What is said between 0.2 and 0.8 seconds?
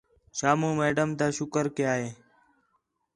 شامو